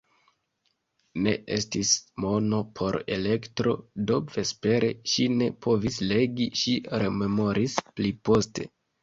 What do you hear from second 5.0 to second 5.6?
ŝi ne